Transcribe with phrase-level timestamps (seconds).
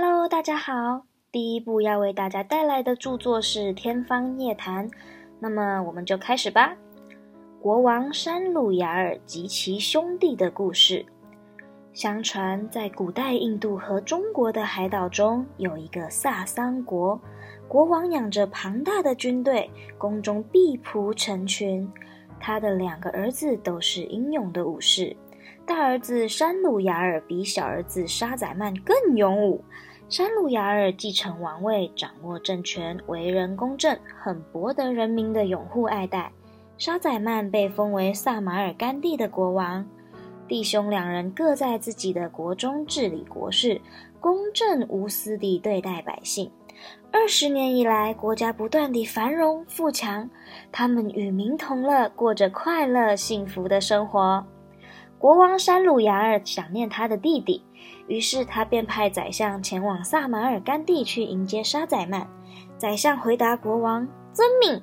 [0.00, 1.02] Hello，大家好。
[1.32, 4.88] 第一部要为大家带来的著作是《天方夜谭》，
[5.40, 6.76] 那么我们就开始吧。
[7.60, 11.04] 国王山鲁雅尔及其兄弟的故事。
[11.92, 17.20] 相传，在古代印度和中国的海岛中，有一个萨桑国，
[17.66, 19.68] 国王养着庞大的军队，
[19.98, 21.90] 宫中婢仆成群。
[22.38, 25.16] 他的两个儿子都是英勇的武士。
[25.66, 29.62] 大儿子山鲁雅尔比小儿子沙宰曼更勇武。
[30.08, 36.32] 山鲁雅尔继承王位，掌握政权，为人公正，很博得人民的拥护爱戴。
[36.78, 39.84] 沙宰曼被封为萨马尔甘地的国王。
[40.46, 43.78] 弟兄两人各在自己的国中治理国事，
[44.18, 46.50] 公正无私地对待百姓。
[47.12, 50.30] 二十年以来，国家不断地繁荣富强，
[50.72, 54.42] 他们与民同乐，过着快乐幸福的生活。
[55.18, 57.62] 国王山鲁雅尔想念他的弟弟，
[58.08, 62.26] 于是他便派宰相前往萨马尔甘地去迎接沙宰曼。
[62.76, 64.82] 宰相回答国王：“遵命。”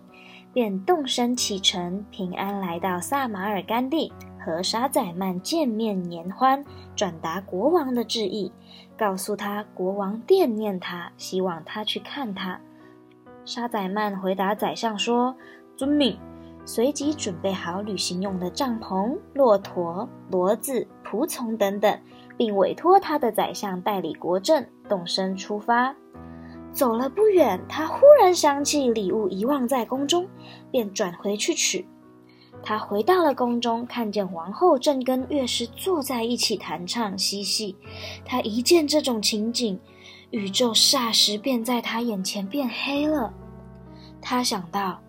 [0.53, 6.63] 便动身启程，平安来到萨马尔甘地，和沙宰曼见面言欢，
[6.95, 8.53] 转达国王的致意，
[8.97, 12.61] 告诉他国王惦念他，希望他去看他。
[13.43, 15.35] 沙宰曼回答宰相说
[15.75, 16.17] ：“遵命。”
[16.67, 21.99] 随即准备好旅行用的帐篷、骆驼、骡子、仆从等等，
[22.37, 25.95] 并委托他的宰相代理国政，动身出发。
[26.71, 30.27] 走了不远，他忽然想起礼物遗忘在宫中，
[30.71, 31.87] 便转回去取。
[32.63, 37.75] 他回到了宫中，看见王后正跟乐师坐在一起弹唱嬉戏。
[38.25, 39.79] 他一见这种情景，
[40.31, 43.33] 宇宙霎时便在他眼前变黑了。
[44.21, 44.99] 他想到。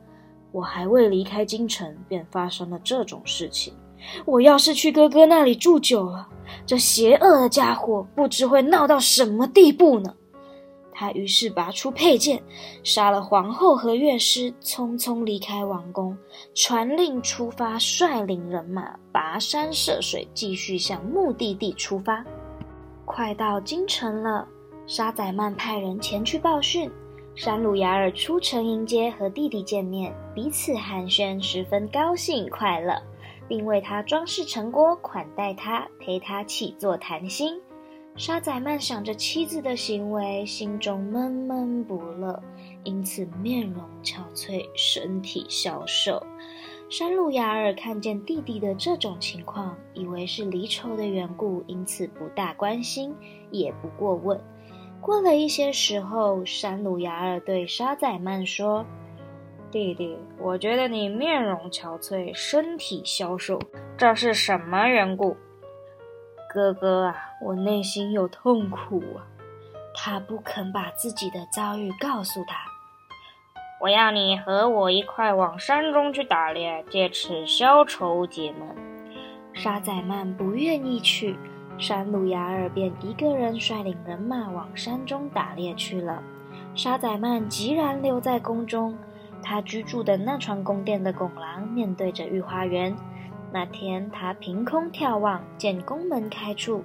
[0.52, 3.74] 我还未离开京城，便发生了这种事情。
[4.25, 6.28] 我要是去哥哥那里住久了，
[6.66, 10.14] 这邪恶的家伙不知会闹到什么地步呢？
[10.98, 12.42] 他于是拔出佩剑，
[12.83, 16.16] 杀了皇后和乐师，匆匆离开王宫，
[16.55, 22.25] 传令出发，率领人马跋山涉水，继续向目的地出发。
[23.04, 24.48] 快到京城了，
[24.87, 26.91] 沙宰曼派人前去报讯。
[27.34, 32.94] 山鲁雅尔出城迎接和弟弟见面，彼此寒暄，十分高兴快乐，
[33.49, 37.61] 并为他装饰成果，款待他，陪他起坐谈心。
[38.17, 42.43] 沙宰曼想着妻子的行为，心中闷闷不乐，
[42.83, 46.23] 因此面容憔悴，身体消瘦。
[46.89, 53.15] 山鲁雅尔看见弟弟的这种情况，以为是离愁的缘故，因此不大关心，
[53.51, 54.41] 也不过问。
[55.01, 58.87] 过了一些时候，山鲁雅尔对沙宰曼说
[59.76, 63.60] ：“弟弟，我觉得你面容憔悴，身体消瘦，
[63.98, 65.37] 这是什么缘故？”
[66.50, 69.28] 哥哥啊，我内心有痛苦啊。
[69.94, 72.56] 他不肯把自己的遭遇告诉他。
[73.82, 78.66] 我要你和我一块往山中去打猎，借此消愁解闷。
[79.53, 81.36] 沙宰曼不愿意去。
[81.76, 86.22] 山鲁雅尔便一个人率领人马往山中打猎去了。
[86.75, 88.97] 沙宰曼急然留在宫中。
[89.42, 92.94] 他居住的那幢宫殿的拱廊面对着御花园。
[93.52, 96.84] 那天，他凭空眺望，见宫门开处，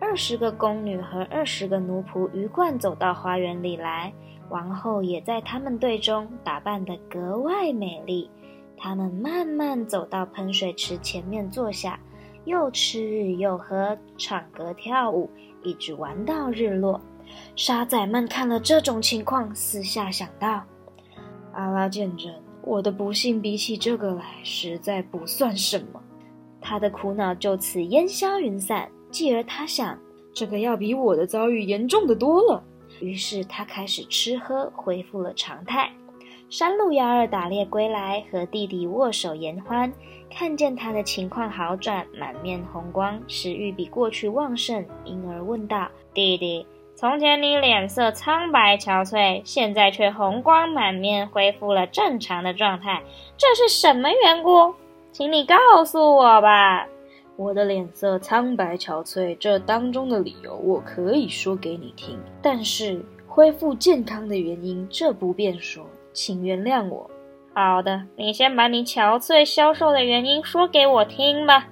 [0.00, 4.12] 二十个宫女和二十个奴仆鱼贯走到花园里来。
[4.48, 8.30] 王后也在他们队中，打扮得格外美丽。
[8.76, 11.98] 他们慢慢走到喷水池前面坐下。
[12.44, 15.28] 又吃又喝，唱歌跳舞，
[15.64, 17.00] 一直玩到日落。
[17.56, 20.62] 沙仔们看了这种情况，私下想到：
[21.56, 22.30] 阿拉见证，
[22.62, 26.00] 我的不幸比起这个来，实在不算什么。
[26.60, 28.88] 他的苦恼就此烟消云散。
[29.10, 29.98] 继而他想，
[30.34, 32.62] 这个要比我的遭遇严重的多了。
[33.00, 35.90] 于是他开始吃喝，恢复了常态。
[36.50, 39.90] 山路幺二打猎归来，和弟弟握手言欢。
[40.28, 46.66] 看见他的情况好转，满面红光，食欲比过去旺盛，因而问道：“弟弟，
[46.98, 53.02] 从前你脸色苍白憔悴，现在却红光满面，恢复了正常的状态，
[53.36, 54.74] 这是什么缘故？
[55.12, 56.86] 请你告诉我吧。”
[57.36, 65.84] 我的脸色苍白憔悴，这当中的理由我可以说给你听，但是恢复健康的原因，这不便说。
[66.14, 67.10] 请原谅我。
[67.52, 71.66] 好的，你先把你憔悴消瘦的原因说给我听吧，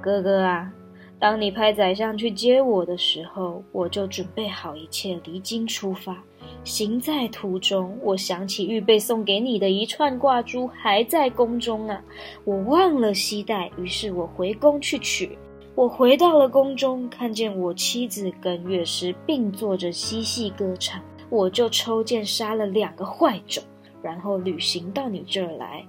[0.00, 0.72] 哥哥啊。
[1.18, 6.22] 当你派宰相去接我的时候，我就准备好一切，离京出发。
[6.62, 12.04] 行在途中，我想起预备送给你的一串挂珠还在宫中啊，
[12.44, 15.38] 我忘了携带，于是我回宫去取。
[15.74, 23.62] 我回到了宫中，看见我妻子跟乐师并坐着嬉戏歌唱，我就抽剑杀了两个坏种，
[24.02, 25.84] 然后旅行到你这儿来。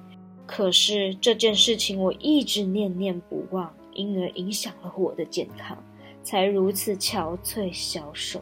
[0.45, 5.77] 可是这件事情我一直念念不忘，因而影响了我的健康，
[6.23, 8.39] 才如此憔悴消瘦。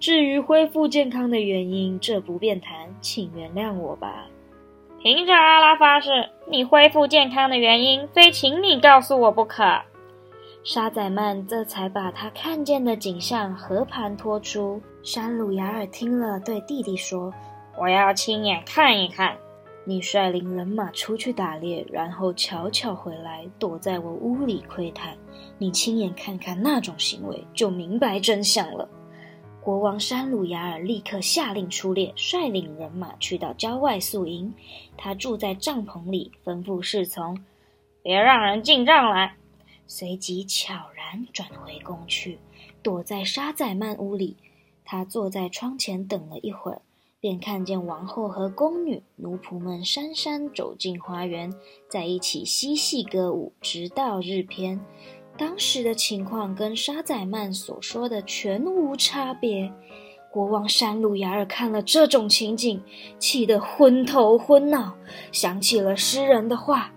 [0.00, 4.26] 至于恢复健康的原因，这不便谈，请原谅我吧。
[4.98, 6.10] 凭着阿拉发誓，
[6.48, 9.62] 你恢复健康的原因，非请你告诉我不可。
[10.64, 14.82] 沙宰曼这才把他看见的景象和盘托出。
[15.04, 17.32] 山鲁雅尔听了，对弟弟说
[17.78, 19.36] ：“我要亲眼看一看。
[19.88, 25.16] 你率领人马出去打猎，然后悄悄回来，躲在我屋里窥探。
[25.58, 28.88] 你亲眼看看那种行为，就明白真相了。”
[29.62, 34.52] 国王山鲁雅尔立刻下令出猎，率领人马去到郊外宿营。
[34.96, 37.38] 他住在帐篷里，吩咐侍从
[38.02, 39.36] ：“别让人进帐来。”
[39.86, 42.38] 随即悄然转回宫去，
[42.82, 44.36] 躲在沙宰曼屋里。
[44.84, 46.82] 他坐在窗前等了一会儿，
[47.20, 51.52] 便看见王后和宫女、奴仆们姗姗走进花园，
[51.88, 54.80] 在一起嬉戏歌舞，直到日偏。
[55.38, 59.72] 当时的情况跟沙宰曼所说的全无差别。
[60.30, 62.82] 国王山鲁雅尔看了这种情景，
[63.18, 64.94] 气得昏头昏脑，
[65.32, 66.92] 想起了诗人的话：“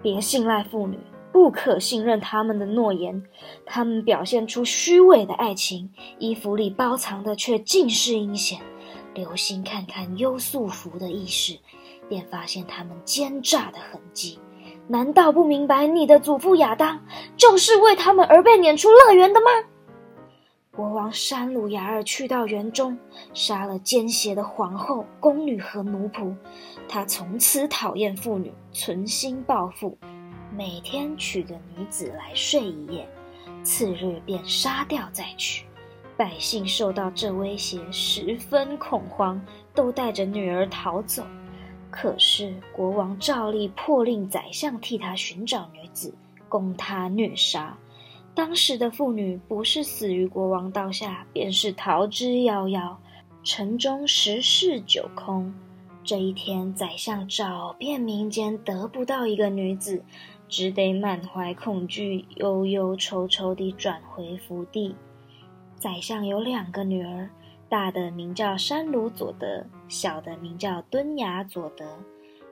[0.00, 0.98] 别信赖妇女。”
[1.32, 3.22] 不可信任他们的诺言，
[3.64, 8.60] 他们表现出虚伪的爱情，衣服里包藏的却尽是阴险。
[9.14, 11.58] 留心看看优素福的意识，
[12.08, 14.38] 便发现他们奸诈的痕迹。
[14.88, 17.00] 难道不明白你的祖父亚当
[17.36, 19.46] 就是为他们而被撵出乐园的吗？
[20.74, 22.98] 国王山鲁雅尔去到园中，
[23.34, 26.34] 杀了奸邪的皇后、宫女和奴仆。
[26.88, 29.98] 他从此讨厌妇女，存心报复。
[30.56, 33.08] 每天娶个女子来睡一夜，
[33.62, 35.66] 次日便杀掉再娶。
[36.16, 39.40] 百姓受到这威胁，十分恐慌，
[39.74, 41.24] 都带着女儿逃走。
[41.90, 46.14] 可是国王照例破令宰相替他寻找女子，
[46.48, 47.76] 供他虐杀。
[48.34, 52.96] 当时的妇女不是死于国王刀下，便是逃之夭夭。
[53.44, 55.52] 城中十室九空。
[56.04, 60.02] 这一天，宰相找遍民间，得不到一个女子。
[60.48, 64.94] 只得满怀恐惧，忧忧愁愁地转回福地。
[65.82, 67.28] 宰相有两个女儿，
[67.68, 71.98] 大的名叫山鲁佐德，小的名叫敦雅佐德。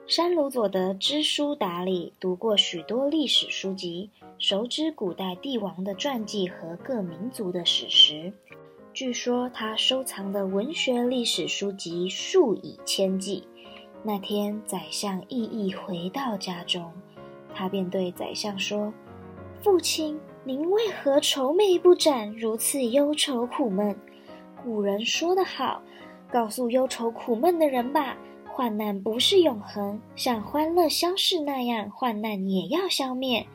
[0.05, 8.33] 山鲁佐德知书达理，读过许多历史书籍，熟知古代帝王的传记和各民族的史实。
[8.91, 13.47] 据说他收藏的文学历史书籍数以千计。
[14.03, 16.91] 那天，宰相意意回到家中。
[17.53, 18.93] 他便对宰相说
[19.63, 23.95] ：“父亲，您为何愁眉不展，如此忧愁苦闷？
[24.63, 25.79] 古人说得好，
[26.31, 28.17] 告诉忧愁苦闷的人吧，
[28.51, 33.45] 患难不是永恒，像欢乐消逝那样，患难也要消灭。”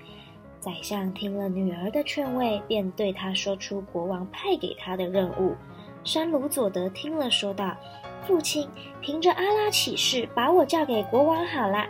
[0.60, 5.56] 宰相听了女儿的劝慰，便对她说出国王派给他的任务。
[6.04, 7.76] 山鲁佐德听了，说道
[8.22, 8.68] ：“父亲，
[9.00, 11.84] 凭着阿拉启示，把我交给国王好了。”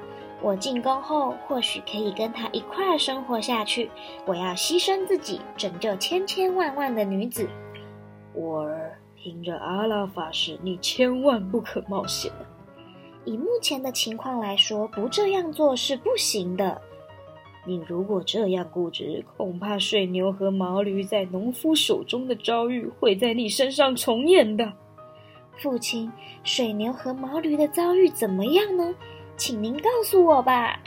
[0.46, 3.90] 我进宫后，或许可以跟他一块儿生活下去。
[4.24, 7.48] 我要牺牲自己，拯救千千万万的女子。
[8.32, 12.30] 我儿，凭着阿拉发誓，你千万不可冒险。
[13.24, 16.80] 以目前的情况来说，不这样做是不行的。
[17.64, 24.72] 你如果这样固执，恐怕水牛和毛驴在农夫手中的遭遇会在你身上重演的。
[25.56, 26.12] 父亲，
[26.44, 28.94] 水牛和毛驴的遭遇怎么样呢？
[29.36, 30.80] 请您告诉我吧。